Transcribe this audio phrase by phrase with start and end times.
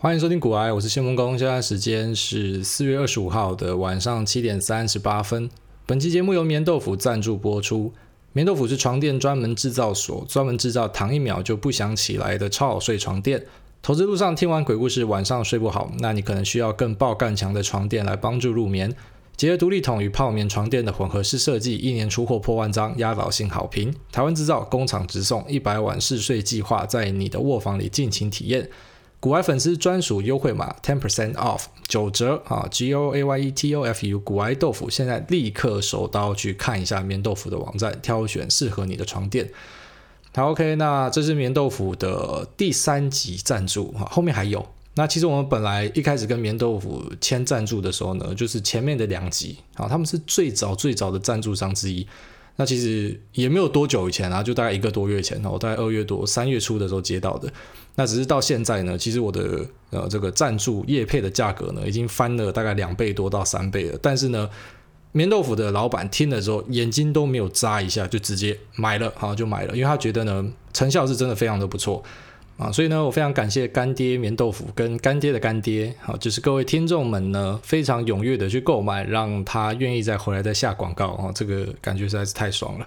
[0.00, 1.36] 欢迎收听股癌，我是谢孟恭。
[1.36, 5.50] 现在时间是四月二十五号的晚上七点三十八分。
[5.86, 7.92] 本期节目由棉豆腐赞助播出。
[8.32, 13.44] 棉豆腐是床垫专门制造所，专门制造躺一秒就不想起来的超好睡床垫。
[13.82, 18.94] 投资路上听完鬼故事，晚上睡不好，那你可能需要更爆干强的床垫来帮助入眠。
[19.36, 23.92] 结合独立筒与泡棉床垫的混合式设计，一年出货破万张，压倒性好评。
[24.12, 28.70] 台湾制造，工厂直送，一百晚试睡计划，在你的卧房里尽情体验。
[29.20, 39.50] 古癌粉丝专属优惠码 ten percent off 九折啊！G O A Y E T O F U 古癌豆腐，现在立刻手刀去看一下棉豆腐的网站，挑选适合你的床垫。
[40.34, 44.64] 好，OK，那这是棉豆腐的第三集赞助啊，后面还有。
[44.94, 52.06] 那其实我们本来一开始跟棉豆腐签赞助的时候呢，就是前面的两集啊，他们是最早最早的赞助商之一。
[52.60, 57.48] 那其实也没有多久以前啊，就大概一个多月前，我大概二月多三月初的时候接到的。
[57.94, 63.98] 那只是到现在呢，其实我的呃这个赞助业配的价格呢，已经翻了大概两倍多到三倍了。
[64.02, 64.50] 但是呢，
[65.12, 72.02] 棉豆腐的老板听了之后，眼睛都没有眨一下，就直接买了，好就买了，因为他觉得呢，成效是真的非常的不错
[72.58, 72.70] 啊。
[72.70, 82.86] 所以呢，我非常感谢干爹棉豆腐跟干爹的干爹，好，就是各位听众们呢，非常踊跃的去购买，让他愿意再回来再下广告啊，这个感觉实在是太爽了。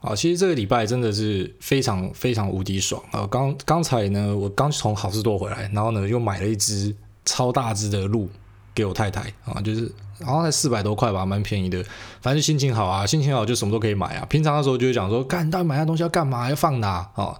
[0.00, 3.28] 啊，其实这个礼拜真的是非常非常无敌爽啊！
[3.30, 8.26] 刚刚才呢，我刚从好市多回来，然后呢又买了一只超大只的鹿
[8.74, 9.92] 给我太太啊，就是
[10.24, 11.84] 好像才四百多块吧，蛮便宜的。
[12.22, 14.24] 反正心情好啊，心情好就什么都可以买啊。
[14.30, 16.48] 平常的时候就会讲说，干，到底买那东西要干嘛？
[16.48, 17.38] 要放哪啊？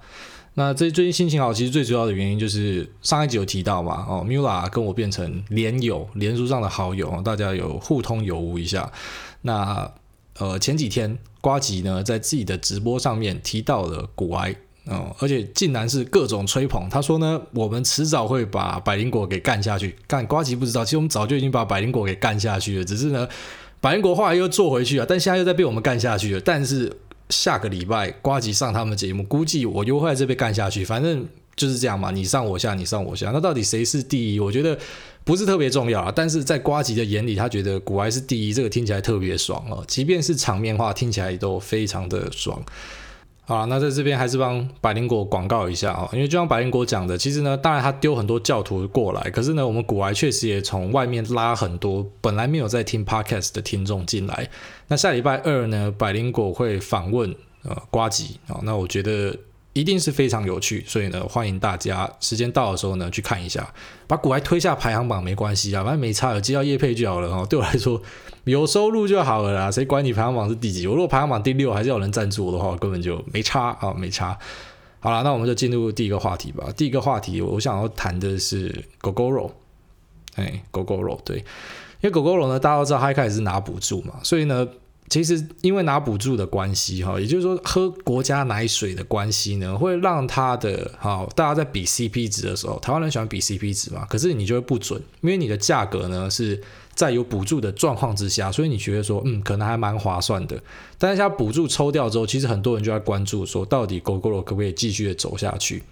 [0.55, 8.91] 那这最近心情好，其实最主要的原因就是上一集有提到嘛，哦，Mula 跟我变成连友，连书上的好友，大家有互通有无一下。
[9.43, 9.91] 那
[10.39, 11.19] 呃前几天。
[11.43, 16.87] 瓜吉呢，在自己的直播上面提到了股癌，哦，而且竟然是各种吹捧。
[16.91, 19.97] 他说呢，我们迟早会把百灵果给干下去。
[20.07, 23.27] 干瓜吉不知道，其实我们早就已经把百灵果给干下去了，只是呢，
[23.81, 26.41] 百灵果后来又做回去了，但现在又在被我们干下去了。
[26.43, 26.95] 但是
[27.31, 30.85] 下个礼拜瓜吉上他们节目，估计我又会在这边干下去。
[30.85, 31.27] 反正
[31.57, 34.41] 就是这样嘛，你上我下，你上我下，那到底谁是第一？
[34.41, 34.79] 我觉得。
[35.23, 39.85] 不是特别重要啊，但是在瓜吉的眼里，他觉得古埃是第一，这个听起来特别爽哦。
[39.87, 42.61] 即便是场面话，听起来都非常的爽。
[43.51, 54.49] 好，那在这边还是帮百灵果广告一下啊，因为就像百灵果讲的，其实呢，当然他丢很多教徒过来，可是呢，我们古来确实也从外面拉很多本来没有在听 podcast 的听众进来。
[54.87, 57.35] 那下礼拜二呢，百灵果会访问
[57.65, 59.37] 呃瓜吉啊，那我觉得。
[59.73, 63.73] 一定是非常有趣，所以呢，欢迎大家时间到的时候呢去看一下，
[64.09, 67.47] 把股癌推下排行榜没关系啊，反正没差，有接到业配就好了哦。
[67.49, 68.03] 对我来说，
[68.45, 70.89] 有收入就好了啦，谁管你排行榜是第几？
[70.89, 74.37] 我如果排行榜第六，还是有人赞助我的话，我根本就没差啊，没差。
[74.99, 76.67] 好了，那我们就进入第一个话题吧。
[76.77, 79.55] 第一个话题，我想要谈的是狗狗肉
[80.35, 81.45] 哎狗狗肉对，因
[82.03, 84.67] 为狗狗肉呢，大家都知道，它一开始是拿补助嘛，所以呢。
[85.11, 96.63] 其实因为拿补助的关系，哈，也就是说喝国家奶水的关系呢，会让它的哈，大家在比 CP 值的时候，台湾人喜欢比 CP 值嘛，可是你就会不准，因为你的价格呢是
[96.95, 100.57] 在有补助的状况之下，所以你觉得说，嗯，可能还蛮划算的。
[100.97, 105.83] 但是它补助抽掉之后，其实很多人就在关注说，到底 Gogoro 可不可以继续的走下去？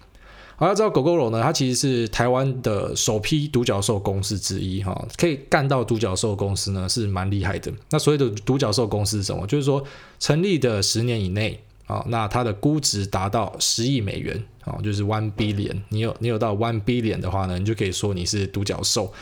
[0.59, 7.71] 好，要知道狗狗罗呢，它其实是台湾的首批独角兽公司之一哈，可以干到独角兽公司呢是蛮厉害的。
[7.91, 9.47] 那所谓的独角兽公司是什么？
[9.47, 9.81] 就是说
[10.19, 15.77] 成立的十年以内啊，那它的估值达到十亿美元啊，就是 one billion。
[15.87, 19.13] 你有你有到 one billion 的话呢，你就可以说你是独角兽。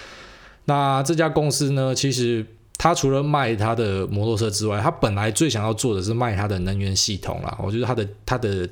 [0.66, 2.44] 那这家公司呢，其实
[2.80, 7.56] 它除了卖它的摩托车之外，它本来最想要做的是卖它的能源系统啦。
[7.62, 8.68] 我觉得它的它的。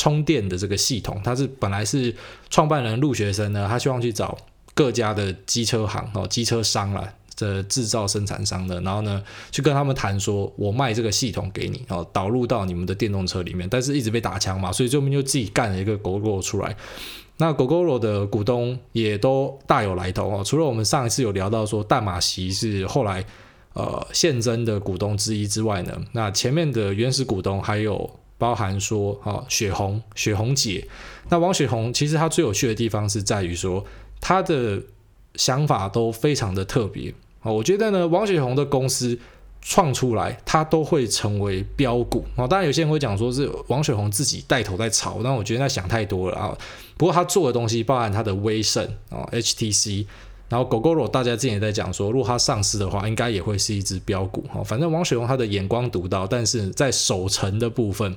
[0.00, 2.14] 充电的这个系统，它是本来是
[2.48, 4.34] 创办人陆学生呢，他希望去找
[4.72, 7.06] 各家的机车行哦，机车商啦
[7.36, 9.22] 的制造生产商的，然后呢
[9.52, 16.74] 去跟他们谈说，我卖这个系统给你哦，导入到你们的电动车里面，但是一直被打枪嘛，所以最后面就自己干了一个 GoGo 出来。
[17.36, 23.22] 那 GoGo 的股东也都大有来头哦，除了我们上一次有聊到说淡马锡是后来
[23.74, 28.10] 呃现增的股东之一之外呢，那前面的原始股东还有。
[28.40, 30.88] 包含说，啊，雪红，雪红姐，
[31.28, 33.84] 那王雪红其实她最有趣的地方是在于说，
[34.18, 34.82] 她的
[35.34, 37.52] 想法都非常的特别啊。
[37.52, 39.18] 我觉得呢，王雪红的公司
[39.60, 42.48] 创出来，它都会成为标股啊。
[42.48, 46.56] 当然，有些人会讲说是王雪红自己带头在炒，那我觉得那想太多了啊。
[46.96, 50.06] 不过他做的东西，包含他的威盛啊，HTC。
[50.50, 54.62] 然后 Gogoro 大家之前也在讲说，如果它上市的话，应该也会是一只标股哈。
[54.62, 58.14] 反正王雪红他的眼光独到，但是在守成的部分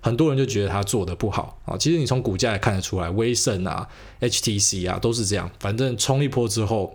[0.00, 1.76] 很多人就觉得它做得不好啊。
[1.78, 3.86] 其实你从股价也看得出来，威盛啊、
[4.20, 6.92] HTC 啊都是这样，反正冲一波之后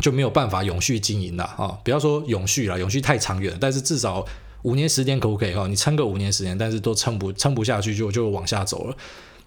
[0.00, 1.78] 就没有办法永续经营了啊。
[1.82, 4.22] 不要说永续了，永续太长远了，但是至少
[4.64, 5.66] 五年时间可不可以哈？
[5.66, 8.96] 你撑个五年时间，但是都撑不撑不下去就就往下走了。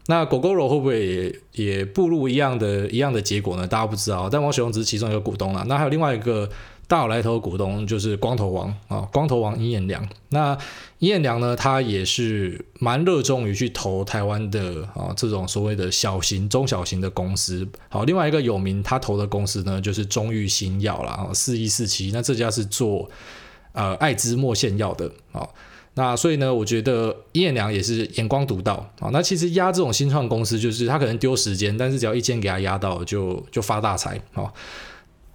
[0.10, 3.68] 那 Gogoro 会不会也也步入一样的一样的结果呢？
[3.68, 5.64] 大家不知道，但王雪红只是其中一个股东啦。
[5.68, 6.50] 那还有另外一个
[6.88, 10.10] 大有来头的股东就是光头王啊，光头王尹衍梁。
[10.30, 10.58] 那
[10.98, 17.68] 尹衍梁呢，他也是蛮热衷于去投台湾的啊这种所谓的小型、中小型的公司。
[17.90, 22.10] 好，另外一个有名他投的公司呢，就是中裕新药啦，四一四七。
[22.12, 23.08] 那这家是做
[23.74, 25.48] 呃艾滋莫线药的啊。
[26.00, 29.10] 那所以呢，我觉得尹衍梁也是眼光独到啊。
[29.12, 34.50] 那其实压这种新创公司，就是他可能丢时间，但是只要一间给他压到，就就发大财啊。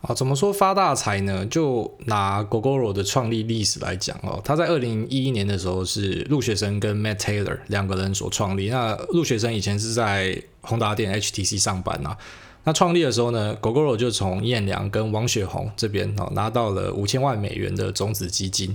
[0.01, 1.45] 啊，怎么说发大财呢？
[1.47, 8.71] 就拿 Gogoro 的创立历史来讲哦，他在二零一一年的时候是陆学生跟 Matt Taylor 两个人所创立。
[8.71, 12.17] 那陆学生以前是在宏达电 HTC 上班呐。
[12.65, 18.75] 那创立的时候呢，Gogoro 就从尹衍梁跟王雪红这边哦拿到了五千万美元的种子基金。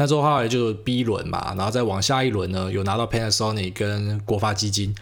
[0.00, 4.94] 那之后后来就是 B 轮嘛，然后再往下一轮呢，有拿到 Panasonic 跟国发基金，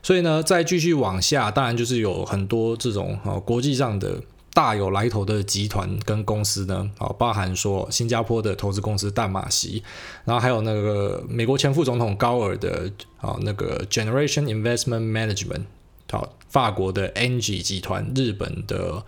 [0.00, 4.20] 所以呢，再继续往下，当然就是有很多这种啊国际上的
[4.52, 9.82] 大有来头的集团跟公司呢，啊，包含说新加坡的投资公司淡马锡，
[10.24, 15.62] 然后还有那个美国前副总统高尔的啊那个 Generation Investment Management，
[16.12, 19.02] 好，法国的 Engie 集团，日本的。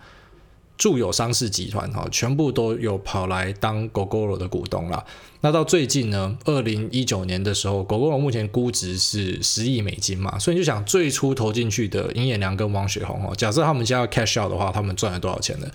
[0.77, 5.03] 住友商事集团哈，全部都有跑来当 Gogoro 的股东啦。
[5.41, 15.67] 那到最近呢，二零一九年的时候，Gogoro 目前估值是十亿美金嘛，所以你就想最初投进去的尹衍梁跟王雪红哈，假设他们现在要 cash out 的话，他们赚了多少钱呢？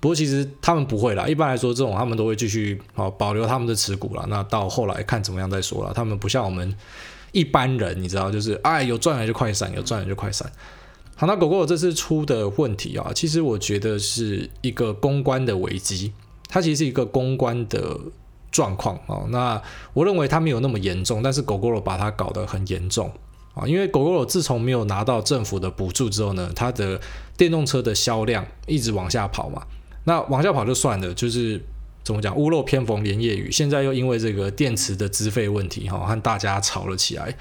[0.00, 4.24] 不过其实他们不会啦，一般来说这种他们都会继续啊保留他们的持股啦。
[4.28, 5.92] 那到后来看怎么样再说啦。
[5.94, 6.74] 他们不像我们
[7.32, 10.50] 一般人，你知道，就是哎有赚了就快闪，有赚了就快闪。
[11.20, 16.12] 好，那狗狗这次出的问题啊，其实我觉得是一个公关的危机，
[16.48, 17.98] 它其实是一个公关的
[18.52, 19.26] 状况啊。
[19.30, 19.60] 那
[19.94, 23.10] 我认为它没有那么严重，但是狗狗把它搞得很严重
[23.54, 23.66] 啊。
[23.66, 27.00] 因为狗狗自从没有拿到政府的补助之后呢，它的
[27.36, 29.66] 电动车的销量一直往下跑嘛。
[30.04, 31.60] 那往下跑就算了，就是
[32.04, 33.50] 怎么讲，屋漏偏逢连夜雨。
[33.50, 37.36] 现在又因为这个电池的资费问题哈，和大家吵了起来。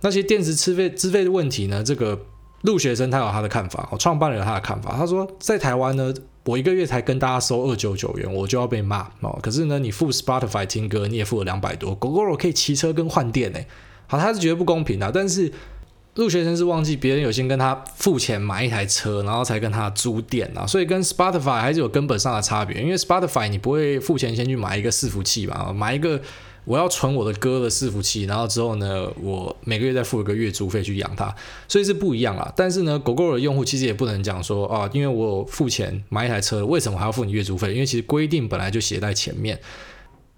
[0.00, 2.20] 那些电池资费资费的问题呢，这个。
[2.64, 4.94] 陆学生他有他的看法，我创办人有他的看法。
[4.96, 6.12] 他说，在台湾呢，
[6.44, 9.38] 我一个月才跟大家收二九九元，我就要被骂哦。
[9.42, 13.58] 可是呢，你付 Spotify 听歌，你也付了两百多，Gogoro 可以骑车跟换电呢。
[14.06, 15.12] 好，他是觉得不公平的。
[15.12, 15.52] 但是
[16.14, 22.82] 陆学生是忘记别人有先跟他付钱买一台车，然后才跟他租电啊，所以跟 Spotify 还是有根本上的差别。
[22.82, 26.18] 因为 Spotify 你不会付钱先去买一个伺服器嘛，买一个。
[26.64, 31.34] 我要存我的歌的伺服器，然后之后呢，我每个月再付一个月租费去养它，
[31.68, 32.52] 所以是不一样啦。
[32.56, 37.72] 但是呢狗狗的用户其实也不能讲说啊，因为我付钱买一台车，为什么还要付你月租费？
[37.74, 39.60] 因为其实规定本来就写在前面。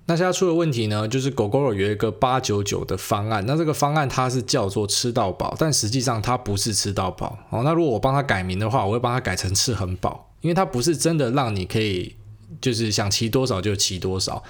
[0.08, 7.37] 那现在出的问题呢，就是狗狗有一个八九九的方案，那这个方案它是叫做吃到饱，但实际上它不是吃到饱。
[7.50, 12.14] 哦，那如果我帮他改名的话，我会帮他改成吃很饱，因为它不是真的让你可以
[12.61, 14.40] 就是想骑多少就骑多少。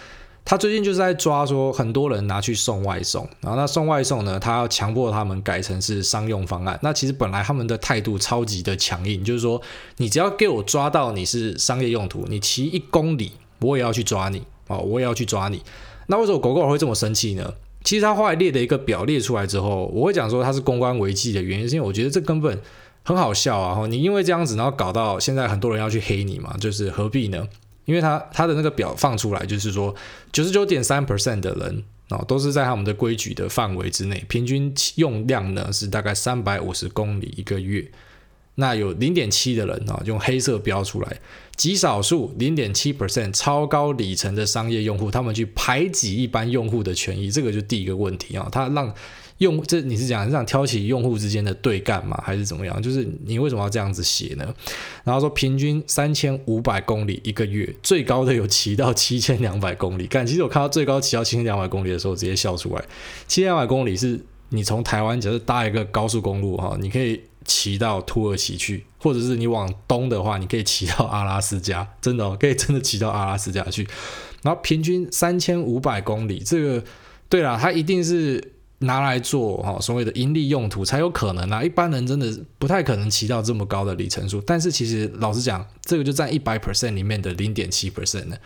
[0.49, 6.79] 他最近就是在抓说，很多人拿去送外送，然后那送外送呢，他要强迫他们改成是商用方案。
[6.83, 9.61] 那其实本来他们的态度超级的强硬，就是说，
[9.97, 15.61] 你只要给我抓到你是商业用途，你骑一公里，我也要去抓你哦，我也要去抓你。
[16.07, 17.53] 那为什么狗狗会这么生气呢？
[17.83, 22.57] 其实他后来列的一个表列出来之后，我会讲说他是公关危机的原因，是因为我觉得这根本
[23.03, 23.85] 很好笑啊！
[23.89, 27.49] 你因为这样子，然后搞到现在很多人要去黑你嘛，就是何必呢？
[27.87, 29.95] 因为他他的那个表放出来，就是说
[30.31, 37.91] 九十九点三 percent 的人啊，都是在他们的规矩的范围之内，平均用量呢是大概三百五十公里一个月。
[38.57, 41.21] 那有零点七的人啊，用黑色标出来，
[41.57, 48.95] 极少数零点七 percent 超高里程的商业用户，他们去排挤一般用户的权益，这个就第一个问题啊，他让。
[49.39, 52.81] 用这你是讲是想挑起用户之间的对干嘛，还是怎么样？
[52.81, 54.55] 就是你为什么要这样子写呢？
[55.05, 60.07] 然后说平均三千五百公里一个月，最高的有骑到七千两百公里。
[60.07, 62.83] 干，其实我看到最高骑到七千两百公里的时候，直接笑出来。
[63.29, 73.87] 七千两百公里是你从台湾假设搭一个高速公路哈，你可以骑到土耳其去，或者是你往东的话，你可以骑到阿拉斯加，真的哦，可以真的骑到阿拉斯加去。
[74.43, 76.83] 然后平均三千五百公里，这个
[77.29, 78.53] 对啦，它一定是。
[78.81, 84.41] 拿来做哈所谓的盈利用途才有可能啊，一般人真的不太可能骑到这么高的里程数。
[84.43, 88.37] 但是其实老实讲，这个就占一百 percent 里面的零点七 percent 呢。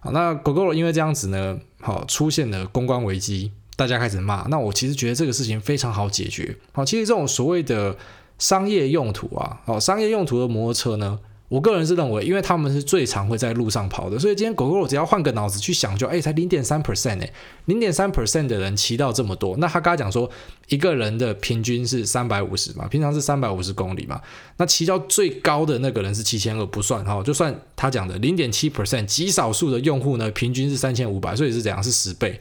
[0.00, 4.42] 好，那 Google 因为这样子呢，好出现了公关危机大家开始骂。
[4.48, 6.56] 那我其实觉得这个事情非常好解决。
[6.72, 7.96] 好，其实这种所谓的
[8.38, 11.18] 商业用途啊，好，商业用途的摩托车呢。
[11.50, 17.28] 我个人是认为，因为他们是最常会在路上跑的，所以今天狗狗，我只要换个脑子去想就，就哎，才零点三 percent 哎，
[17.64, 20.30] 零点三 percent 的人骑到这么多，那他刚才讲说
[20.68, 24.20] 一个人的平均是三百五十嘛，平常是三百五十公里嘛，
[24.58, 31.82] 那骑到最高的那个人是七千二不算哈，就算他讲的零点七 percent，极少数的用户呢，平均是三千五百，所以是怎样？
[31.82, 32.40] 是十倍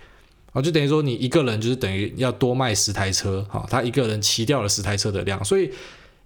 [0.53, 5.71] 啊，就等于说你一个人就是等于要多卖十台车哈，他一个人骑掉了十台车的量，所以。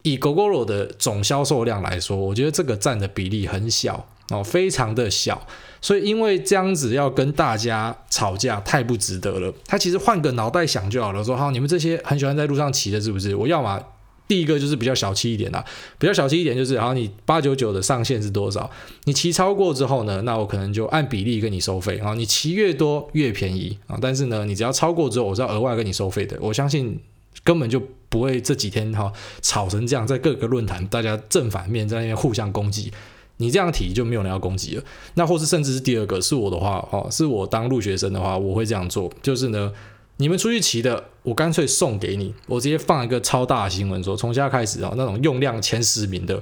[0.03, 5.47] 以 Gogoro 的总销售量来说，我觉得这个占的比例很小哦，非常的小，
[5.81, 9.53] 所以因为这样子要跟大家吵架太不值得了。
[9.65, 13.33] 他其实换个脑袋想就好了，说好，你们这些很喜欢在路上骑的，是不是？
[13.35, 13.81] 我要嘛，
[14.27, 15.63] 第一个就是比较小气一点啦，
[15.97, 18.69] 比较小气一点就是，好，你八九九的上限是多少？
[19.05, 26.37] 你骑超过之后呢，那我可能就按比例跟你收费啊，你骑越多越便宜啊，但是呢，你只要超过之后，我是要额外跟你收费的。
[26.41, 26.99] 我相信。
[27.43, 29.11] 根本就不会这几天哈
[29.41, 32.91] 吵成这样，在各个论坛大家正反面在那边互相攻击，
[33.37, 34.83] 你这样提就没有人要攻击了。
[35.15, 39.71] 那或是甚至是第二个是我的话哦，是我当入学生的话，我会这样做，就是呢，
[40.17, 46.41] 你们出去骑的，我干脆送给你，我直接放一个超大的新闻说，从现在开始啊，那种用量前十名的，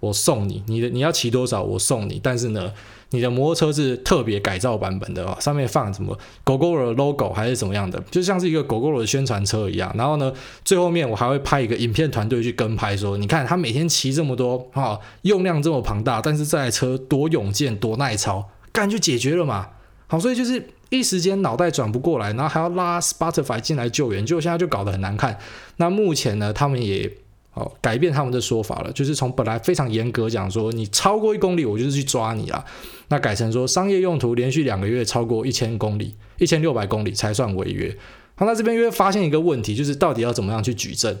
[0.00, 2.72] 我送你，你的你要骑多少我送你，但是呢。
[3.12, 9.94] 你的摩托车是特别改造版本的啊，上面放什么 Gogoro logo 还是怎么样的，就像是一个 Gogoro 的宣传车一样。
[9.96, 10.32] 然后呢，
[10.64, 19.68] 最后面我还会派一个影片团队去跟拍，说你看他每天骑这么多啊，用量这么庞大，但是这台车多勇健多耐操，干就解决了嘛。
[20.06, 25.38] 好，所以就是一时间脑袋转不过来，然后还要拉 Spotify 进来救援，结果现在就搞得很难看。
[25.76, 27.10] 那目前呢，他们也。
[27.54, 32.64] 哦，改变他们的说法了，就是从本来非常严格讲说，你超过一公里，我就是去抓你啦。
[33.08, 37.94] 那改成说，商业用途连续两个月超过一千公里、一千六百公里才算违约。
[38.36, 41.14] 好，那这边又会发现一个问题，就是到底要怎么样去举证？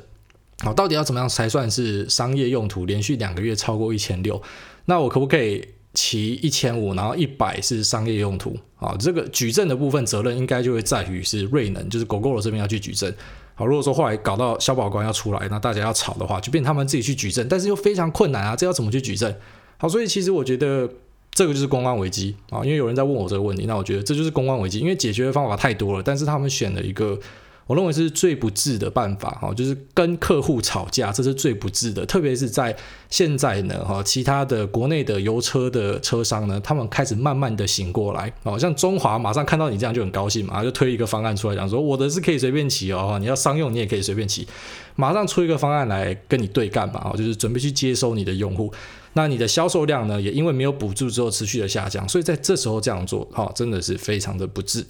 [0.60, 4.40] 好，到底要怎么样才算是商业用途连续两个月超过一千六？
[4.86, 5.62] 那我可不可以
[5.92, 8.56] 骑一千五，然后一百是商业用途？
[8.76, 13.12] 啊，这个举证的部分责任应该就会在于是瑞能，就是 Gogoro 这边要去举证。
[13.54, 19.34] 好，如果说后来搞到消保官要出来，那大家要吵的话，就变他们自己去举证，但是又非常困难啊，这要怎么去举证？
[19.78, 20.88] 好，所以其实我觉得
[21.32, 27.18] 这个就是公关危机啊，因为有人在问我这个问题，那我觉得这就是公关危机，因为解决的方法太多了，但是他们选了一个。
[27.66, 32.04] 我认为是最不智的办法哈，就是跟客户吵架，这是最不智的。
[32.04, 32.76] 特别是在
[33.08, 44.46] 现在呢，哈，其他的国内的油车的车商呢，他们开始慢慢的醒过来，哦，像中华马上看到你这样就很高兴嘛，就推一个方案出来讲说，我的是可以随便骑哦，你要商用你也可以随便骑，
[44.96, 48.72] 马上出一个方案来跟你对干嘛，就是准备去接收你的用户。
[49.14, 54.84] 那你的销售量呢，也因为没有补助之后持续的下降，所以在这时候这样做，哈，真的是非常的不智。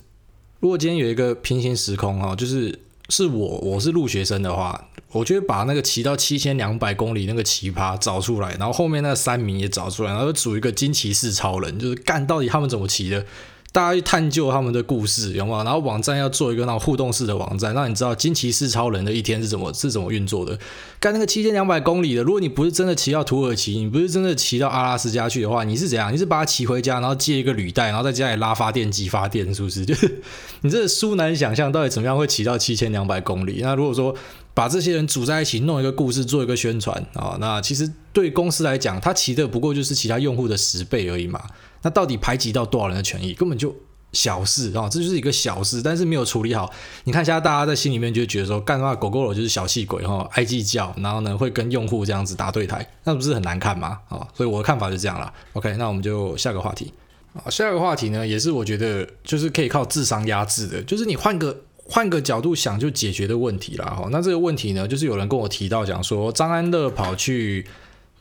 [0.62, 2.78] 如果今天有一个平行时空哈，就是
[3.08, 13.26] 是我我是陆学生的话，我觉得把那个骑到七千两百公里那个奇葩找出来，然后后面那三名也找出来，然后组一个金骑士超人，就是干到底他们怎么骑的。
[13.72, 15.64] 大家去探究他们的故事，有没有？
[15.64, 20.58] 然后网站要做一个那种互动式的网站，让你知道金骑士超人的一天是怎么是怎么运作的。
[21.00, 26.12] 干那个七千两百公里的，如果你不是真的骑到土耳其，你不是真的骑到阿拉斯加去的话，你是怎样？
[26.12, 29.86] 你是把它骑回家，然后借一个履带，然后在家里拉发电机发电，是不是？
[29.86, 30.20] 就是
[30.60, 33.60] 你这殊难想象，到底怎么样会骑到七千两百公里？
[33.62, 34.14] 那如果说
[34.54, 41.42] 把这些人组在一起，弄一个故事，做一个宣传啊，那其实对公司来讲，他骑的不过就是其他用户的十倍而已嘛。
[41.82, 43.32] 那到底排挤到多少人的权益？
[43.34, 43.74] 根本就
[44.12, 46.70] 小事啊，这就是一个小事，但是没有处理好。
[47.04, 53.98] 你看，现在大家在心里面就觉得说，干的话狗狗就是小气鬼哈，爱计较，然后呢会跟用户这样子打对台，那不是很难看吗？
[54.10, 55.32] 啊，所以我的看法是这样啦。
[55.54, 56.92] OK，那我们就下个话题
[57.32, 63.84] 啊，下个话题呢也是我觉得就是可以靠智商压制的，就是你换个换个角度想就解决的问题啦。
[63.86, 67.66] 哈，那这个问题呢，就是有人跟我提到讲说，张安乐跑去。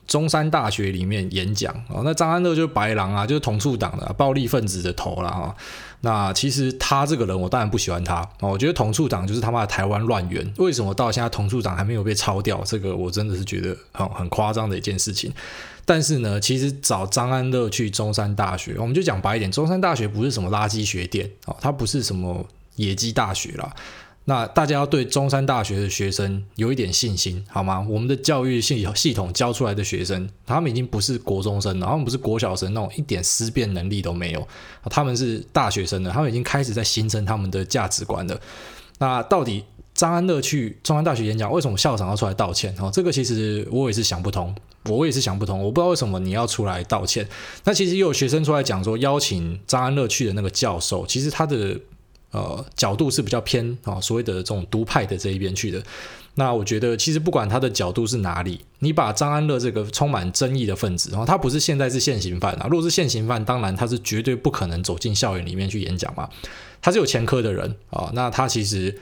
[0.08, 5.56] 中山大学里面演讲哦，那张安乐就是白狼啊，就是统促党的暴力分子的头了哈。
[6.02, 8.50] 那其实他这个人，我当然不喜欢他哦。
[8.50, 10.46] 我觉得统促党就是他妈的台湾乱源。
[10.58, 12.62] 为什么到现在统促党还没有被抄掉？
[12.66, 15.32] 这个我真的是觉得很很夸张的一件事情。
[15.86, 23.74] 但是呢，其实找张安乐去中山大学，我们就讲白一点，中山大学不是什么垃圾学店哦，它不是什么野鸡大学啦。
[24.26, 27.86] 那大家要对中山大学的学生有一点信心，好吗？
[27.90, 34.48] 我们的教育系系统教出来的学生，他们已经不是国中生了，他们不是国小生那种一点思辨能力都没有，
[34.92, 38.40] 他们是大学生了，他们已经开始在形成他们的价值观了。
[39.00, 42.74] 那到底张安乐去中山大学演讲，为什么校长要出来道歉？
[42.80, 47.28] 哦，这个其实我也是想不通，我也是想不通，我不知道为什么你要出来道歉。
[47.64, 51.78] 那其实也有学生出来讲说，邀请张安乐去的那个教授，其实他的。
[52.32, 55.82] 呃角度是比较偏啊、所谓的这种独派的这一边去的。
[56.36, 66.30] 那我觉得其实不管他的角度是哪里，你把张安乐这个充满争议的分子，然后他不是现在是现行犯啊，如果是现行犯，当然他是绝对不可能走进校园里面去演讲嘛。
[66.82, 68.98] 他是有前科的人啊、那他其实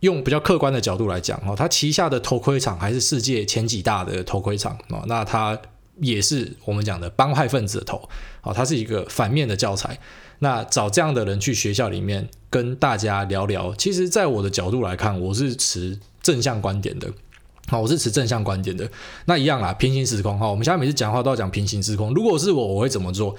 [0.00, 5.58] 用比较客观的角度来讲哦，他旗下的头盔厂还是世界前几大的头盔厂、哦，那他
[6.00, 7.96] 也是我们讲的帮派分子的头
[8.42, 9.98] 啊、哦，他是一个反面的教材。
[10.38, 17.10] 那找这样的人去学校里面跟大家聊聊，其实在我的角度来看，我是持正向观点的。
[17.68, 18.88] 好，我是持正向观点的。
[19.24, 22.12] 那一样啊，平行时空哈，我们现在每次讲话都要讲平行时空。
[22.12, 23.34] 如果是我，我会怎么做？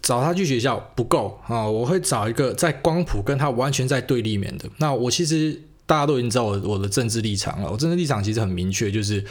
[0.00, 4.68] 找他去学校不够啊，我会找一个在光谱跟他完全在对立面的。
[4.76, 9.24] 那我其实大家都已经知道我我的政治立场了，我政治立场其实很明确，就是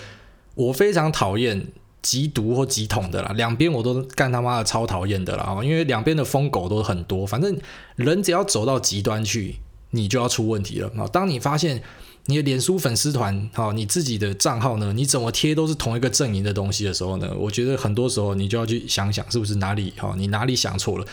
[0.55, 1.63] 我非常讨厌
[2.03, 7.57] 极毒或极统的啦，两边我都干他妈的超讨厌的啦，因为两边的疯狗都很多，反正
[7.95, 9.55] 人只要走到极端去，
[9.91, 11.07] 你就要出问题了啊。
[11.07, 11.81] 当你发现
[12.25, 14.93] 你的脸书粉丝团，好，你自己的账号呢？
[14.93, 17.33] 你怎么贴都是同一个阵营的东西的时候呢？
[17.37, 21.05] 我觉得很多时候你就要去想想，是不是哪里好，你哪里想错了。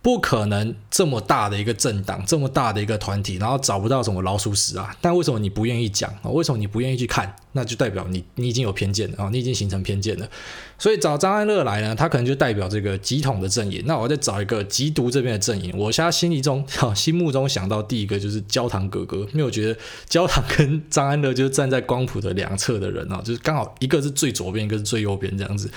[0.00, 4.96] 不可能这么大的一个政党，这么大的一个团体，然后找不到什么老鼠屎啊？
[5.00, 6.30] 但为什么你不愿意讲啊？
[6.30, 7.34] 为什么你不愿意去看？
[7.52, 9.28] 那就代表你你已经有偏见了啊！
[9.32, 10.28] 你已经形成偏见了。
[10.78, 13.82] 所以找张安乐来呢，他可能就代表这个极统的阵营。
[13.84, 15.74] 那我再找一个极独这边的阵营。
[15.76, 19.76] 我现在心里中、 心目中想到第一个就是焦糖哥哥，因为我觉得
[20.08, 25.68] 焦糖跟张安乐就是站在光谱的两侧的人啊，就是刚好一个是最左边，一个是最右边这样子。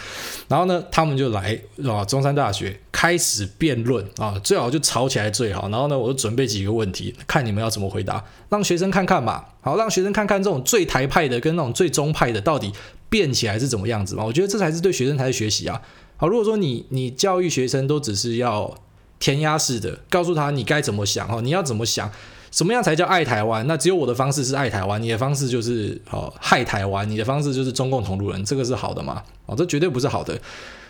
[0.47, 5.67] 然后呢，他们就来啊，中山大学开始辩论啊，最好就吵起来最好。
[5.69, 9.45] 然后呢，我就准备几个问题，看你们要怎么回答，让学生看看嘛。
[9.61, 12.71] 好，让学生看看这种最台派的跟那种最中派的到底
[13.11, 14.23] 变起来是怎么样子嘛？
[14.23, 15.79] 我觉得这才是对学生才是学习啊。
[16.15, 18.73] 好，如果说你你教育学生都只是要
[19.19, 22.09] 填鸭式的告诉他你该怎么想哦，你要怎么想，
[22.51, 23.67] 什么样才叫爱台湾？
[23.67, 29.21] 那只有我的方式是爱台湾，你的方式就是哦害台湾，你的方式就是中共同路人，这个是好的吗？
[29.45, 30.39] 哦，这绝对不是好的。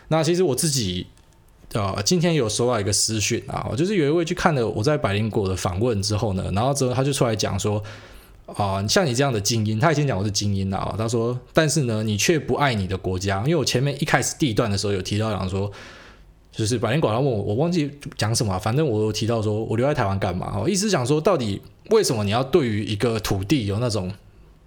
[0.08, 1.08] 那其实我自己。
[1.74, 7.82] 呃，今天有收到一个私讯啊，就是有一位去看了我在百灵果的访问之后呢，然后之后他就出来讲说，
[8.56, 15.72] 啊、呃，像你这样的精英，他已经讲我是精英了啊，他说，但是呢，你却不爱你的国家，因为我前面一开始第一段的时候有提到讲说，
[16.52, 24.12] 就是百灵果他问我，我忘记讲什么，反正我有提到说我留在台湾干嘛，我意思讲说，到底为什么你要对于一个土地有那种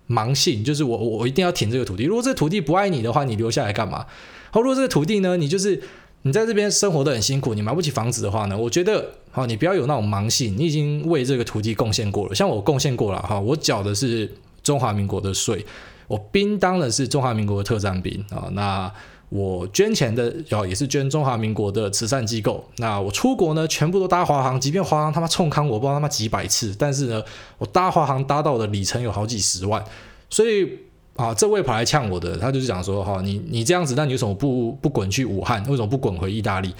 [0.08, 4.06] 盲信，就是我我一定要挺这个土地，如果这个土地不爱你的话，你留下来干嘛？
[4.50, 5.82] 好，如果这个土地呢，你就是。
[6.26, 8.56] 你在这边生活得很辛苦，你买不起房子的话呢？
[8.56, 12.34] 我觉得，好，你不要有那种盲信，你已经为这个土地贡献过了。
[12.34, 15.62] 像我贡献过了，哈，我缴的是中华民国的税，
[16.06, 18.48] 我兵当的是中华民国的特战兵啊。
[18.52, 18.90] 那
[19.28, 22.64] 我捐钱的，哦，也是捐中华民国的慈善机构。
[22.78, 27.22] 那我出国呢，全部都搭华航，即便华航他妈冲康我不知道他妈几百次，但是呢，
[27.58, 29.84] 我搭华航搭到的里程有好几十万，
[30.30, 30.78] 所以。
[31.16, 35.62] 啊，这位跑来呛我的，他就是讲说，哈，你你这样子，那你为什么不不滚去武汉？
[35.68, 36.74] 为什么不滚回意大利？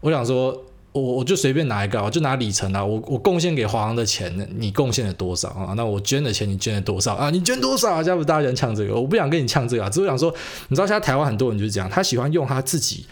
[0.00, 5.74] 我想说，我我就随便拿一个，我就拿里程啊，我我贡献给华航的钱，你贡献了多少啊？
[5.76, 7.30] 那我捐的钱，你捐了多少啊？
[7.30, 8.02] 你捐多少啊？
[8.02, 10.34] 这样不大家呛这个，我不想跟你呛这个啊，只是想说，
[10.68, 13.06] 你知道现在台湾很多人就是这样，他喜欢用他自己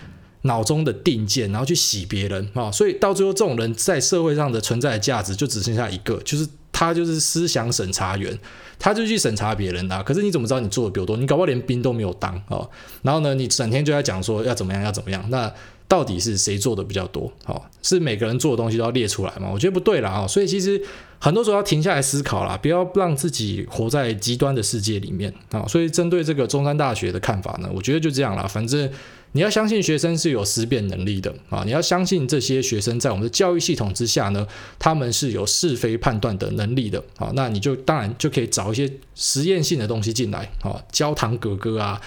[0.45, 6.49] 脑中的定见，然后去洗别人啊，所以到最后这种人在社会上的存在的价值就只剩下一个，就是。
[6.77, 8.37] 他就是思想审查员，
[8.81, 10.03] 他就去审查别人啊。
[10.03, 11.17] 可是你怎么知道你做的比我多？
[11.17, 12.69] 你搞不好连兵都没有当哦。
[13.03, 15.25] 然后呢，你整天就在讲说要怎么样，要怎么样。
[15.31, 15.49] 那
[15.87, 17.33] 到底是谁做的比较多？
[17.47, 19.49] 哦，是每个人做的东西都要列出来吗？
[19.53, 20.27] 我觉得不对了啊。
[20.27, 20.83] 所以其实
[21.25, 25.65] 很多时候要停下来思考啦，不要让自己活在极端的世界里面啊。
[25.67, 28.47] 所以针对这个中山大学的看法呢，我觉得就这样啦。
[28.47, 28.91] 反正。
[29.37, 31.65] 你要相信学生是有思辨能力的啊！
[31.65, 34.47] 你要相信这些学生在我们的教育系统之下呢，
[34.79, 37.33] 他们是有是非判断的能力的啊！
[37.35, 42.01] 那你就当然就可以找一些实验性的东西进来啊，焦糖哥哥啊，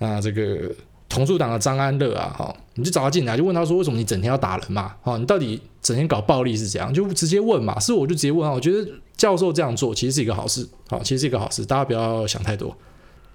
[0.00, 0.72] 啊这个
[1.12, 4.94] 同属党的张安乐啊，哈，你就找他进来，就问他说，为什么你整天要打人嘛？
[5.02, 6.92] 啊，你到底整天搞暴力是怎样？
[6.92, 8.54] 就直接问嘛，是我就直接问啊！
[8.54, 12.74] 我觉得教授这样做其实是一个好事，好，其实是一个好事，大家不要想太多。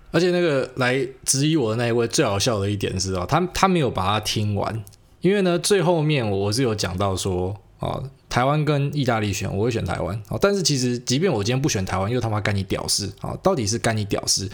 [0.09, 4.83] 而且那个来质疑我的那一位最好笑的一点是啊，他他没有把它听完，
[5.21, 14.49] 因为呢最后面我是有讲到说啊，台湾跟意大利选，我会选台湾啊，但是其实即便我今天不选台湾，又他妈干你屌事啊，到底是干你屌事？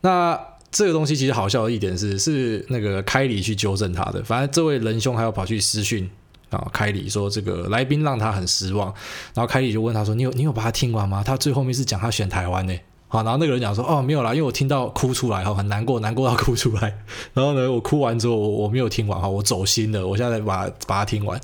[0.00, 0.36] 那
[0.70, 6.08] 这个东西其实好笑的一点是，是那个凯里去纠正他的，反正这位仁兄还要跑去私讯
[6.50, 8.92] 啊，凯里说这个来宾让他很失望，
[9.34, 11.22] 然后凯里就问他说，你有你有把它听完吗？
[11.24, 12.74] 他最后面是讲他选台湾呢。
[13.08, 17.04] 好，然后那个人讲说，哦，没有啦，因为我听到哭出来，哈，很难过，难过到哭出来。
[17.34, 21.40] 然后呢，我哭完之后，我我没有听完，哈，我走心了，我现在把把它听完。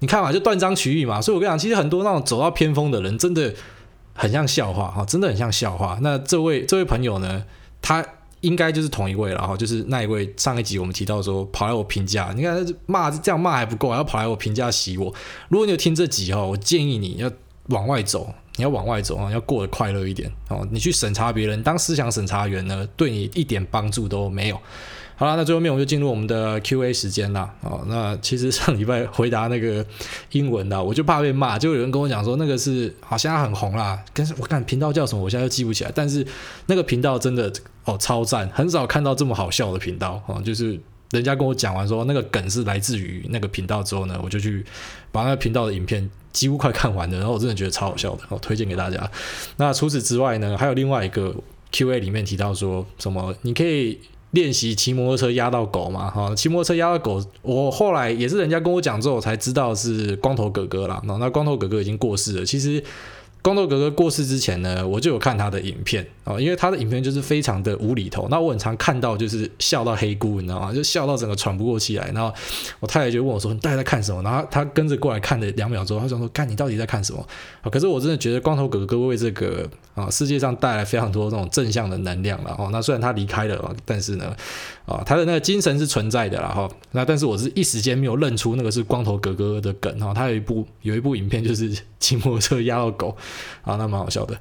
[0.00, 1.20] 你看嘛，就断章取义嘛。
[1.20, 3.52] 所以我跟你讲，其实很多那种走到偏锋的人，真的
[4.12, 5.98] 很像笑话哈，真的很像笑话。
[6.02, 7.42] 那这位这位朋友呢，
[7.80, 8.04] 他
[8.40, 15.12] 应该就是同一位了哈，就是那一位上一集我们提到说跑来我评价，你看骂这样骂还不够，还要跑来我评价洗我。
[15.48, 17.30] 如果你有听这集哈，我建议你要
[17.68, 18.34] 往外走。
[18.56, 20.66] 你要往外走啊，要过得快乐一点哦。
[20.72, 24.60] 你去审查别人，当思想审查员呢，对你一点帮助都没有。
[25.18, 27.52] 好了，那最后面我们就进入我们的 Q&A 时间啦。
[27.62, 29.84] 哦，那其实上礼拜回答那个
[30.30, 35.92] 英文的，我就怕被骂，就有人跟我讲说那个是好像很红啦，但是我看频道叫什么，我现在又记不起来。
[35.92, 36.24] 但是
[36.66, 37.52] 那个频道真的
[37.84, 40.80] 哦超赞，很少看到这么好笑的频道哦，就是。
[41.10, 44.62] 人家跟我讲完说那个梗是来自于那个频道之后呢，我就去
[45.10, 49.10] 把那个频道的影片几乎快看完了，然后我真的觉得超好笑的，我推荐给大家。
[49.56, 51.34] 那除此之外呢，还有另外一个
[51.72, 53.98] Q&A 里面提到说什么，你可以
[54.32, 56.10] 练习骑摩托车压到狗嘛？
[56.10, 61.02] 哈，骑摩托车压到狗，我后来也是人家跟我讲之后我才知道是光头哥哥啦。
[61.04, 62.82] 那光头哥哥已经过世了，其实。
[63.40, 68.26] 光头哥哥过世之前呢，我就有看他的影片哦，因为他的影片就是非常的无厘头。
[68.30, 70.72] 那我很常看到就是笑到黑菇，你知道吗？
[70.72, 72.10] 就笑到整个喘不过气来。
[72.12, 72.32] 然后
[72.80, 77.26] 我太太就问我说：“你到底在看什么？”然后他跟着过来看了两秒钟，他想说：“看你到底在看什么？”
[77.70, 82.68] 可是我真的觉得光头哥哥为这个啊世界上带来非常多这种正向的能量了哦。
[82.72, 84.34] 那虽然他离开了，但是呢，
[84.84, 86.68] 啊他的那个精神是存在的了哈。
[86.92, 90.12] 那但是我是一时间没有认出那个是光头哥哥的梗哈。
[90.12, 93.16] 他有一部有一部影片就是骑摩托车压到狗。
[93.62, 94.38] 好，那蛮好笑的。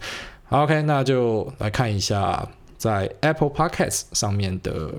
[0.49, 2.47] ，OK，那就来看一下
[2.77, 4.91] 在 Apple Podcast 上面的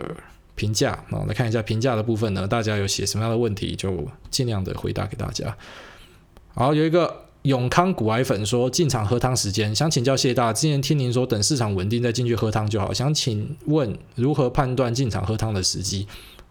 [0.54, 0.92] 评价。
[1.10, 5.56] 啊，来看一下评价的部分呢，大家有写什么样的问题，就尽量的回答给大家。
[6.54, 16.06] 好，有一个永康股癌粉说，进场喝汤时间，想请教谢大，之前听您说等市场稳定再进去喝汤就好，想请问如何判断进场喝汤的时机？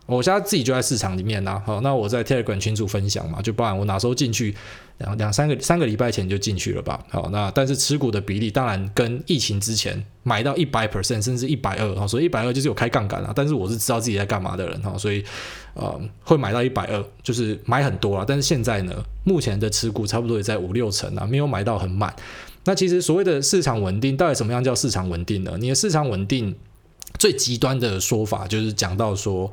[0.07, 4.55] 我现在自己就在市场里面呐，好，那我在 Telegram 群组分享嘛，就包含我哪时候进去，
[4.99, 15.21] 两两三个三个礼拜前就进去了吧，好，那但是持股的比例当然跟疫情之前买到一百 percent 甚至一百二，所以一百二就是有开杠杆啊，但是我是知道自己在干嘛的人哈，所以
[15.73, 22.15] 呃会买到一百二，就是买很多啊，但是现在呢，目前的持股差不多也在五六成啊，没有买到很满。
[22.63, 25.57] 那其实所谓的市场稳定，到底什么样叫市场稳定呢？
[25.59, 26.55] 你的市场稳定
[27.19, 29.51] 最极端的说法就是讲到说。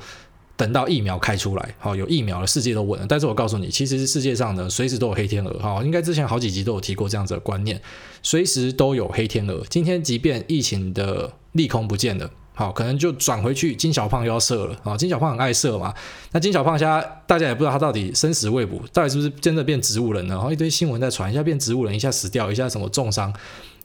[0.57, 3.07] 等到疫苗开出来，好，有疫苗了，世界都稳了。
[3.09, 7.81] 但是我告诉你，其实世界上呢，随时都有黑天鹅，哈，应该之前好几集都有提过这样子的观念，
[8.23, 9.65] 随时都有黑天鹅。
[9.69, 15.93] 今天即便疫情的利空不见了，好，可能就转回去，金小胖又要射了，啊，金小胖很爱射嘛。
[16.31, 20.37] 那金小胖现在大家也不知道他到底生死未卜，到底是不是真的变植物人了？
[20.37, 23.35] 然后一堆新闻在传，一下变植物人，一下死掉，一下什么重伤。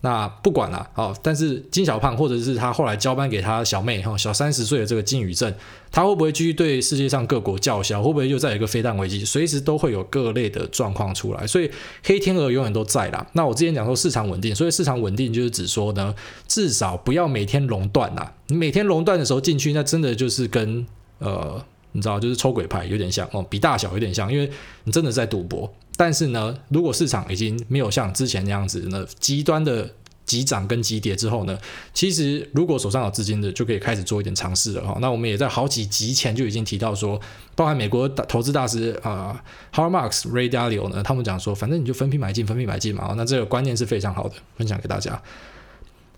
[0.01, 5.53] 那不管了，好，但是金小胖或者是他后来交班给他小妹哈，小三十岁的这个金宇镇，
[5.91, 8.01] 他会不会继续对世界上各国叫嚣？
[8.01, 9.25] 会不会又再有一个飞弹危机？
[9.25, 11.69] 随时都会有各类的状况出来，所以
[12.01, 13.27] 黑天鹅永远都在啦。
[13.33, 16.15] 那我之前讲说市场稳定，所以市场稳定就是指说呢，
[16.47, 18.33] 至少不要每天熔断啦。
[18.47, 20.85] 你每天熔断的时候进去，那真的就是跟
[21.17, 24.49] 呃，你知道，就是抽鬼牌有点像哦，比大小有点像，因为
[24.85, 25.69] 你真的在赌博。
[25.99, 29.93] 但是呢，如果市场已经没有像之前那样子呢，极端的
[30.25, 31.59] 急涨跟急跌之后呢，
[31.93, 34.97] 其实如果手上有资金的，就可以开始做一点尝试了哈。
[35.01, 37.19] 那我们也在好几集前就已经提到说，
[37.53, 43.13] 包含美国投资大师啊、，Har Marx、Ray Dalio 呢，他们讲说，反正你就分批买进，分批买进嘛。
[43.17, 45.21] 那这个观念是非常好的，分享给大家。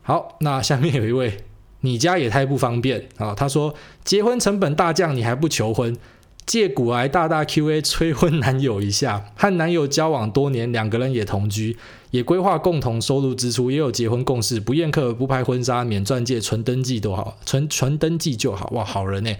[0.03, 1.35] 好，那下面有一位，
[1.79, 3.33] 你家也太不方便啊。
[3.33, 5.97] 他说，结婚成本大降，你还不求婚？
[6.45, 11.77] 借古癌大大 Q&A 催婚男友一下，和男友交往多年，两个人也同居，
[12.09, 18.69] 也规划共同收入支出，也有结婚共识，不宴客，不拍婚纱，免钻戒，纯登记都好，纯纯登记就好。
[18.73, 19.33] 哇，好人呢，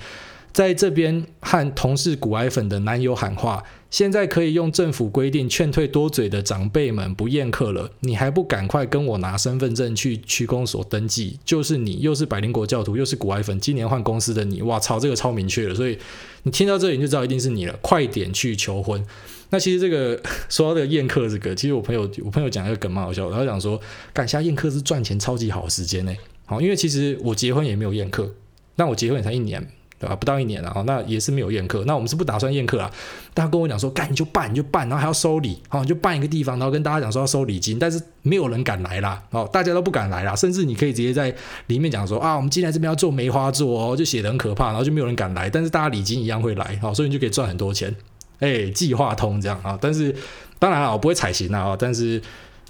[0.54, 3.64] 在这边和同事古癌粉的男友喊话。
[3.91, 11.38] 现在可以用政府规定劝退多嘴的长辈们不宴客了，你还不赶快跟我拿身份证去区公所登记？
[11.43, 15.75] 就是你，又是百灵国教徒，又是股癌粉，今年换公司的你，哇操，这个超明确了。
[15.75, 15.97] 所以
[16.43, 19.06] 你听到这里你就知道一定是你了，快点去求婚。
[19.49, 23.77] 那其实这个说到这个宴客这个，其实我朋友我朋友讲一个梗蛮好笑，他讲说，
[24.13, 26.15] 赶下宴客是赚钱超级好时间呢。
[26.45, 28.34] 好，因为其实我结婚也没有宴客，
[28.77, 29.67] 那我结婚也才一年。
[30.02, 30.16] 对吧？
[30.16, 31.84] 不到一年了啊，那也是没有宴客。
[31.86, 32.92] 那我们是不打算宴客啊。
[33.36, 40.36] 但他跟我讲说，干你就办，你就办，然后还要收礼，好，你就办一个地方，然后跟大家讲说要收礼金，但是没有人敢来啦，哦，大家都不敢来啦。
[40.36, 41.34] 甚至你可以直接在
[41.68, 45.48] 里面讲说啊，我们今天来这边要做梅花座哦，就写得很可怕，然后就没有人敢来。
[45.48, 47.96] 但是大家礼金一样会来，好，所以你就可以赚很多钱。
[48.40, 49.78] 哎，计划通这样啊。
[49.80, 50.16] 但是
[50.58, 52.20] 当然了，我不会采行啊，但是。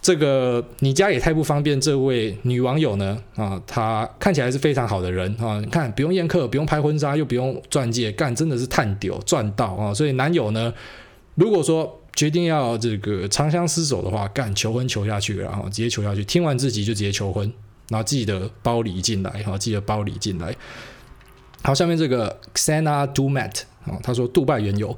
[0.02, 1.80] 这个你家也太不方便。
[1.80, 5.60] 这位女网友呢，啊，她看起来是非常好的人啊。
[5.60, 9.94] 你看，不用宴客，不用拍婚纱，又不用钻戒，干真的是探屌赚到啊。
[9.94, 10.74] 所以男友呢，
[11.36, 16.26] 如果说决定要这个长相厮守的话，干求婚求下去，然后直接求下去。
[16.26, 17.52] 听完自己就直接求婚，
[17.90, 20.56] 然后记得包礼进来，哈，记得包礼进来。
[21.62, 24.98] 好，下面这个 Xana Dumat 啊，他说杜拜原油。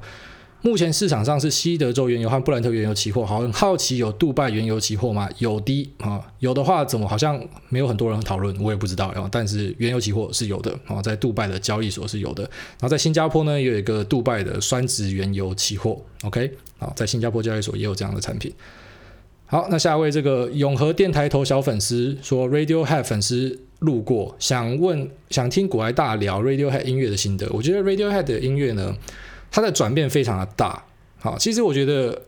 [0.64, 5.28] 目前市场上是西德州原油和布兰特原油期货，好，很好奇有杜拜原油期货吗？
[5.36, 9.28] 有的啊，有的话怎么好像没有很多人讨论，我也不知道啊。
[9.30, 12.44] 但是原油期货是有的啊，在杜拜的交易所是有的。
[12.44, 18.50] 然后在新加坡呢，有一个杜拜的酸质原油期货，OK，好，在新加坡交易所也有这样的产品。
[19.44, 27.46] 好，那下一位这个永和电台头小粉丝说，Radiohead 粉丝路过，想问想听股癌大聊 Radiohead 音乐的心得。
[27.52, 28.96] 我觉得 Radiohead 的音乐呢，
[29.54, 30.82] 它的转变非常的大，
[31.20, 32.22] 好，其实我觉得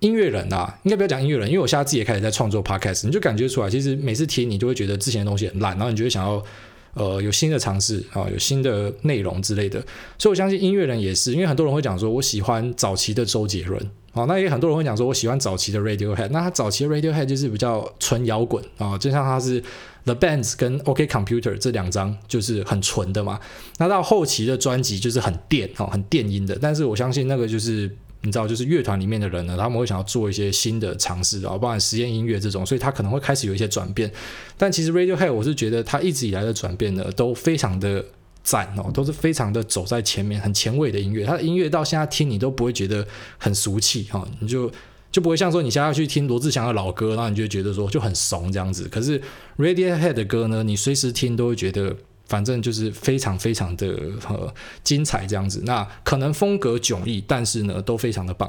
[0.00, 6.44] 音乐人啊，应该不要讲音乐人，因为我现在自己也开始在创作 podcast，你就感觉出来，其实每次听你就会觉得之前的东西很烂，然后你就会想要
[6.92, 9.80] 呃有新的尝试啊，有新的内容之类的，
[10.18, 13.90] 所以我相信音乐人也是，因为很多人会讲说我喜欢早期的周杰伦。
[14.12, 16.30] 哦，那也很多人会讲说，我喜欢早期的 Radiohead。
[16.30, 19.62] 那他早期的 Radiohead 就是比较纯摇滚啊，就像他是
[20.04, 23.38] The Bands 跟 OK Computer 这两张就是很纯的嘛。
[23.78, 26.58] 那到后期的专辑就是很电哦，很电音的。
[26.60, 27.90] 但是我相信那个就是
[28.22, 34.10] 你知道，就是乐团里面的人呢，他们会想要做一些新的尝试然后，包含实验音乐这种，所以他可能会开始有一些转变。
[34.56, 38.04] 但其实 Radiohead 我是觉得他一直以来的转变呢，都非常的。
[38.42, 41.26] 赞哦，都是非常的走在前面，很前卫的音乐。
[41.26, 44.68] 他的音乐到现在听你都不会觉得很俗气哈，你就
[45.10, 48.88] 就不会像说你现在要去听罗志祥的老歌，然后你就觉得说就很怂这样子。
[48.88, 49.20] 可是
[49.58, 51.96] Radiohead 的歌呢，你随时听都会觉得，
[52.26, 53.88] 反正就是非常非常的
[54.28, 54.52] 呃
[54.84, 55.62] 精彩这样子。
[55.64, 58.48] 那可能风格迥异，但是呢都非常的棒。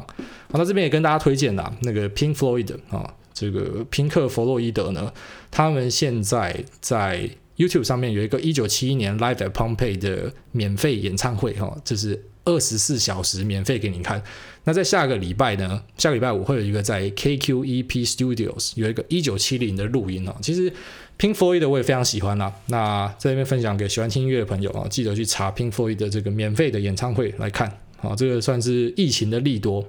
[0.51, 5.11] 好，那这边也跟大家推荐啦，那个 Pink Floyd 啊，这个宾克·弗洛伊德呢，
[5.49, 7.29] 他们现在在。
[7.57, 14.23] YouTube 上面有一个一九七一年 Live at Pompeii 的免费演唱会，哈，就是二十四小时免费给你看。
[14.63, 20.35] 那在下个礼拜呢，下个礼拜我会有一个在 KQEP Studios 有一个一九七零的录音哦。
[20.41, 20.71] 其实
[21.17, 22.53] Pink Floyd 的我也非常喜欢啦。
[22.67, 27.71] 那在这边分享给喜欢听音乐的朋友啊，记得去查 Pink Floyd 的这个免费的演唱会来看。
[28.01, 29.85] 啊，这个算是疫情的利多。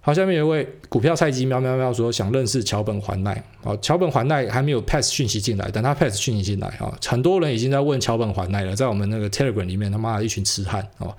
[0.00, 3.40] 好，下面有一位股票菜鸡喵喵喵说想认识桥本环奈。
[3.62, 11.14] 好，桥本环奈还没有 pass 讯息进来，等他 pass 讯息进来啊，很多人已经在问桥本环奈了，在我们那个 Telegram 里面，他妈的一群痴汉哦。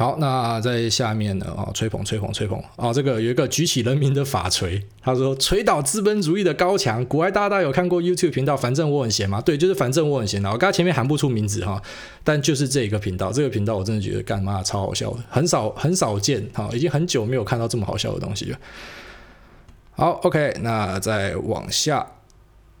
[0.00, 1.44] 好，那在下面呢？
[1.54, 2.90] 啊，吹捧吹捧吹捧啊！
[2.90, 7.04] 这个有一个举起人民的法锤，他说锤倒资本主义的高墙。
[7.04, 8.56] 股癌大大有看过 YouTube 频道？
[8.56, 10.42] 反正我很闲嘛，对，就是反正我很闲。
[10.42, 11.78] 我刚才前面喊不出名字哈，
[12.24, 18.58] 但就是这一个频道，这个频道我真的觉得干嘛超好笑的，很少很少见哈，已经很久没有看到这么好笑的东西了。
[19.90, 22.06] 好，OK，那再往下，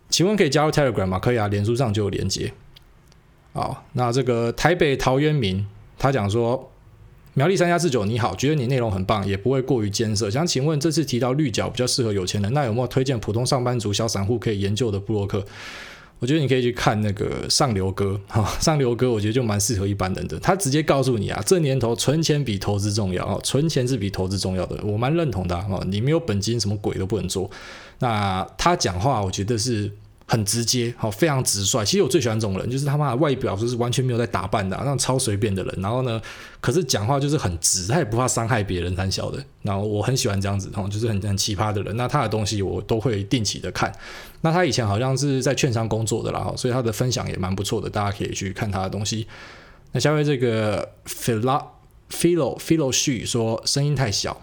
[0.08, 1.18] 请问可以加入 Telegram 吗？
[1.18, 2.50] 可以啊，脸书上就有连接。
[3.52, 5.66] 好，那这个台北陶渊明
[5.98, 6.66] 他讲说。
[7.34, 10.28] 苗栗三加四九，你好，觉得你内容很棒，也不会过于艰涩。
[10.28, 15.44] 想请问，这次提到绿角比较适合有钱人，那有没有推荐普通上班族、小散户可以研究的布洛克？
[16.18, 20.38] 我觉得你可以去看那个上流哥哈，上流哥我觉得就蛮适合一般人的。
[20.40, 25.66] 他直接告诉你啊，这年头存钱比投资重要哦，存钱是比投资重要的，我蛮认同的啊。
[25.86, 27.50] 你没有本金，什么鬼都不能做。
[28.00, 29.90] 那他讲话，我觉得是。
[30.30, 31.84] 很直接，好，非常直率。
[31.84, 35.78] 其实我最喜欢这种人，就是他妈的外表就是完全没有在打扮的，那种超随便的人。
[35.82, 36.22] 然后呢，
[36.60, 39.44] 可是讲话就是很直，他也不怕伤害别人，胆小的。
[39.62, 41.96] 然后我很喜欢这样子，哈，就是很很奇葩的人。
[41.96, 43.92] 那他的东西我都会定期的看。
[44.42, 49.26] 那他以前好像是在券商工作的啦，所以他的分享也蛮不错的，大家可以去看他的东西。
[49.90, 51.64] 那下面这个 Philo
[52.08, 54.40] Philo Philo Xu 说声音太小。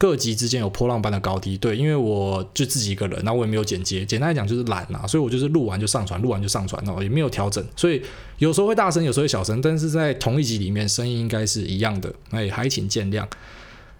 [0.00, 8.00] 各级之间有波浪般的高低，对，因为我就自己一个人，那我也没有剪接，简单来讲就是懒啊，所以我就是录完就上传，录完就上传哦，也没有调整，所以
[8.38, 13.26] 有时候会大声，有时候小声，但是在同一集里面声音应该是一样的，哎，还请见谅。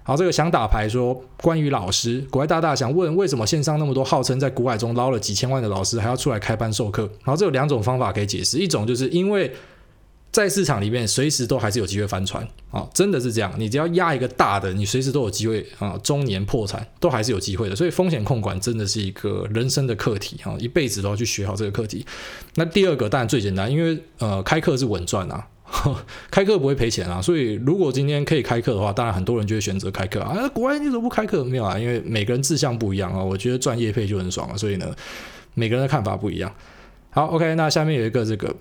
[0.03, 7.03] 好，这个想打牌说关于老师，国外大大想问，为什么线上那么多号称在股海中捞了几千万的老师还要出来开班授课？
[7.25, 9.53] 然后这有两种方法可以解释，一种就是因为。
[10.33, 12.88] 在市场里面，随时都还是有机会翻船啊！
[12.95, 15.99] 真的是这样，你只要压一个大的，你随时都有机会啊！
[16.05, 20.55] 中年破产都还是有机会的，所以风险控管真的是一个人生的课题啊！
[20.61, 22.07] 一辈子都要去学好这个课题。
[22.55, 25.45] 那第二个当然最简单，因为呃开课是稳赚啊，
[26.31, 30.33] 开课不会赔钱啊，所以如果今天可以开课的话，当然很多人就会选择开课啊！
[30.37, 31.43] 那国外你怎么不开课？
[31.43, 34.95] 没有啊，因为每个人志向不一样啊，我觉得赚业配就很爽了，所以呢，
[35.55, 36.55] 每个人的看法不一样。
[37.11, 38.55] 好，OK，那下面有一个这个。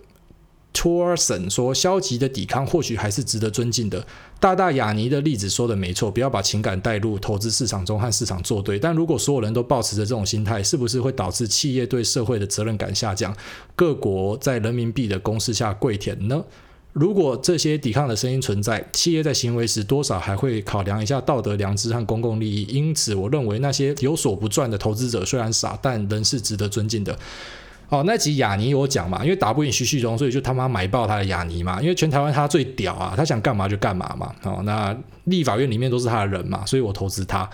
[0.71, 4.05] 托尔森说：“消极的抵抗或许还是值得尊敬的。
[4.39, 8.79] 大大亚尼的例子说的没错，不要把情感带入投资市场中和市场作对。
[8.79, 13.35] 但如果所有人都保持着这种心态，是不是会导致企业对社会的责任感下降？
[13.75, 16.43] 各国在人民币的攻势下跪舔呢？
[16.93, 22.63] 如果这些抵抗的声音存在，企业在行为时多少还会考量一下道德良知和公共利益。
[22.63, 27.17] 因此，我认为那些有所不赚的投资者虽然傻，但仍是值得尊敬的。
[27.89, 31.81] 哦，那集亚尼我讲嘛，因为打不赢徐旭东，所以就他妈买爆他的亚尼嘛。
[31.81, 34.33] 因为全台湾他最屌啊，他想干嘛就干嘛嘛。
[34.43, 37.49] 哦，那立法院里面都是他的人嘛，所以我投资他。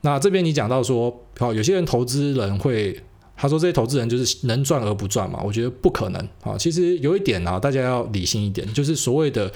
[0.00, 3.00] 那这边你讲到说，哦，有些人投资人会，
[3.36, 6.56] 他说这些投资人就是能赚而不赚嘛，我觉得不可能啊。
[6.58, 9.52] 其实有一点啊，大家要理性一点，就是所谓的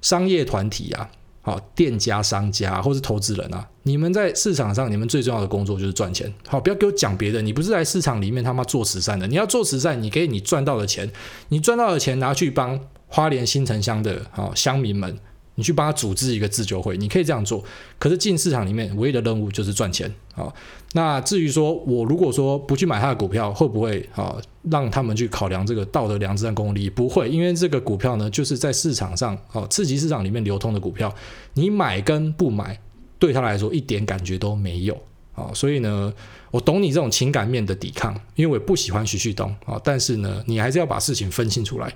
[0.00, 1.08] 商业团体啊。
[1.44, 6.32] 好，店家、商家或是投资人啊，你们在市场上，你们最重要的工作就是赚钱。
[6.46, 11.10] 好，不要给我讲别的，你不是在市场里面他妈做慈善的，你要做慈善，你给你赚到的钱，
[11.48, 12.78] 你赚到的钱拿去帮
[13.08, 15.18] 花莲新城乡的啊乡民们。
[15.54, 17.62] 你去帮他组织一个自救会，你可以这样做。
[17.98, 20.52] 可是进市场里面唯一的任务就是赚钱啊。
[20.94, 24.36] 那至于说我如果说不去买他的股票，会不会啊
[24.70, 26.90] 让他们去考量这个道德良知和公共利益？
[26.90, 31.14] 不会，因为这个股票呢就是在市场上啊次级市场里面流通的股票，
[31.52, 32.78] 你买跟不买
[33.18, 34.98] 对他来说一点感觉都没有
[35.34, 35.50] 啊。
[35.54, 36.12] 所以呢，
[36.50, 39.80] 我懂你这种情感面的抵抗，因为我不喜欢徐旭东啊。
[39.84, 41.94] 但是呢，你还是要把事情分清楚来。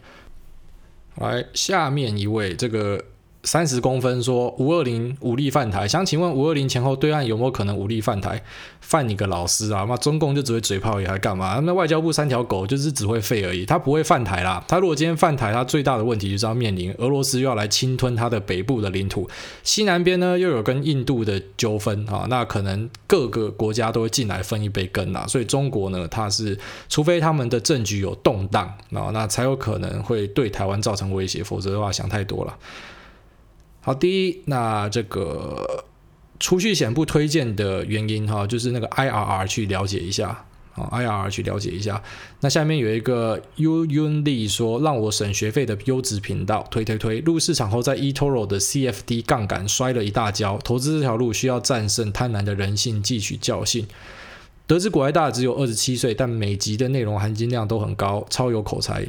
[1.16, 3.02] 来，下面一位这个。
[3.46, 8.42] 三十公分说五二零武力犯台，想请问五二零前后对岸有没有可能武力犯台？
[8.80, 9.86] 犯你个老师啊！
[9.88, 11.60] 那中共就只会嘴炮也还干嘛？
[11.64, 14.64] 那外交部三条狗就是只会废而已，他不会犯台啦。
[14.66, 19.28] 他如果今天犯台，他最大的问题就是要面临俄罗斯又要来侵吞他的北部的领土，
[19.62, 25.24] 西南边呢又有跟印度的纠纷啊，那可能各个国家都会进来分一杯羹啦。
[25.28, 32.56] 所以中国呢，他是除非他们的政局有动荡啊，那才有可能会对台湾造成威胁，否则的话想太多了。
[33.86, 35.84] 好，第一，那这个
[36.40, 40.44] 储蓄险不推荐的原因哈，就是那个 IRR 去了解一下
[40.74, 42.02] 啊，IRR 去了解一下。
[42.40, 47.20] 那下面有一个 U Yun Li 说，让我省学费的优质频道，推推推。
[47.20, 53.86] 入市场后，在 eToro 的 CFD 杠杆摔了一大跤，投资这条路需要战胜贪婪的人性，汲取教训。
[54.66, 59.06] 得知股癌大只有二十七岁，但每集的内容含金量都很高，超有口才，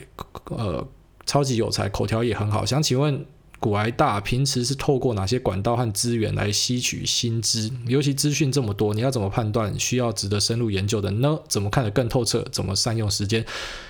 [0.51, 0.87] 呃，
[1.25, 2.63] 超级有才，口条也很好。
[2.63, 3.25] 想请问。
[3.59, 7.71] 股癌大平时是透过哪些管道和资源来吸取新知？
[7.87, 11.39] 尤其资讯这么多，你要怎么判断需要值得深入研究的呢？
[11.47, 12.45] 怎么看得更透彻？
[12.51, 13.43] 怎么善用时间？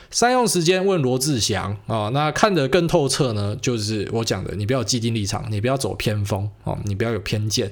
[0.10, 2.10] 善用时间问罗志祥啊。
[2.13, 3.58] 那看得更透彻呢？
[3.62, 7.69] 就是我讲的，你不要既定立场，你不要走偏锋啊，你不要有偏见。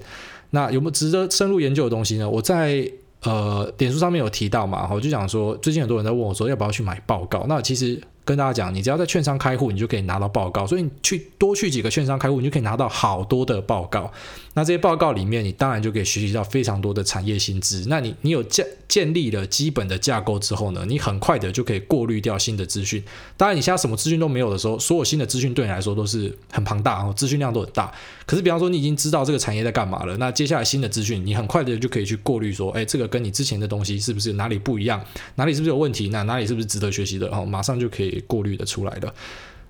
[0.49, 2.29] 那有没有值得深入研究的东西呢？
[2.29, 2.91] 我在
[3.23, 7.45] 呃点数上面有提到嘛，我就讲说，最近很多人在问我说，要不要去买报告？
[7.47, 8.01] 那其实。
[8.25, 10.65] 跟大家讲，你只要在券商开户，你就可以拿到报告。
[10.65, 14.11] 所以你去多去几个券商开户，你就可以拿到好多的报告。
[14.55, 17.85] 那这些报告里面，你当然就可以学习到非常多的产业新知。
[17.87, 23.03] 那你你有建建立了基本的架构之后呢，你很快的就可以过滤掉新的资讯。
[23.37, 27.93] 当然，你现在什么资讯都没有的时候，所有新的资讯对你来说都是很庞大，哦，资讯量都很大。
[28.25, 35.03] 可是，比方说你已经知道这个产业在干嘛了，那接下来新的资讯，你很快的就可以去过滤说，哎，这个跟你之前的东西是不是哪里不一样，
[35.35, 39.13] 哪里是不是有问题，那哪里是不是值得学习的，然后马上就可以过滤的出来的。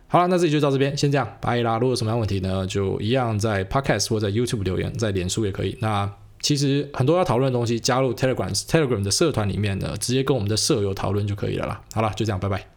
[0.07, 1.73] 好了，那这里就到这边，先这样，拜啦。
[1.73, 5.77] 如果有什么样问题呢，就一样在 Podcast 或者在 YouTube 留言，在脸书也可以。
[5.81, 6.09] 那
[6.41, 11.81] 其实很多要讨论的东西，加入 Telegram Telegram 的社团里面呢，直接跟我们的舍友讨论就可以了啦。
[11.93, 12.74] 好了，就这样，拜拜。